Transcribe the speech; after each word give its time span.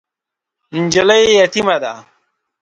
نجلۍ 0.81 1.21
یتیمه 1.39 1.75
ده. 1.83 1.93